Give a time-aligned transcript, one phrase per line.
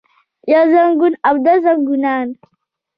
[0.51, 2.27] يو زنګون او دوه زنګونان